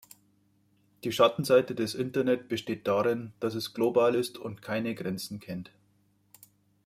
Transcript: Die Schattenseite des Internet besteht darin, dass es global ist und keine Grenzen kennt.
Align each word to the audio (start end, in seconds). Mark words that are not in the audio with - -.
Die 1.03 1.11
Schattenseite 1.11 1.75
des 1.75 1.93
Internet 1.93 2.47
besteht 2.49 2.87
darin, 2.87 3.33
dass 3.39 3.53
es 3.53 3.75
global 3.75 4.15
ist 4.15 4.39
und 4.39 4.63
keine 4.63 4.95
Grenzen 4.95 5.39
kennt. 5.39 5.71